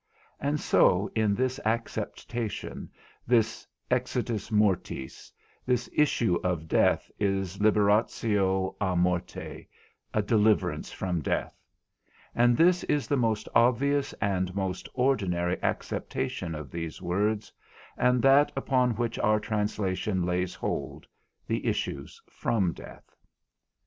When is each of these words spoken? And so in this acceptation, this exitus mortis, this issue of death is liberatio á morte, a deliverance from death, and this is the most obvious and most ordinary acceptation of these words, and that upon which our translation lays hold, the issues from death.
And 0.39 0.59
so 0.59 1.11
in 1.13 1.35
this 1.35 1.59
acceptation, 1.63 2.89
this 3.27 3.67
exitus 3.91 4.49
mortis, 4.51 5.31
this 5.63 5.87
issue 5.95 6.39
of 6.43 6.67
death 6.67 7.11
is 7.19 7.59
liberatio 7.59 8.75
á 8.81 8.97
morte, 8.97 9.67
a 10.11 10.21
deliverance 10.23 10.91
from 10.91 11.21
death, 11.21 11.55
and 12.33 12.57
this 12.57 12.83
is 12.85 13.07
the 13.07 13.15
most 13.15 13.47
obvious 13.53 14.11
and 14.13 14.55
most 14.55 14.89
ordinary 14.95 15.61
acceptation 15.61 16.55
of 16.55 16.71
these 16.71 16.99
words, 16.99 17.53
and 17.95 18.23
that 18.23 18.51
upon 18.55 18.95
which 18.95 19.19
our 19.19 19.39
translation 19.39 20.23
lays 20.25 20.55
hold, 20.55 21.05
the 21.45 21.63
issues 21.67 22.19
from 22.27 22.73
death. 22.73 23.15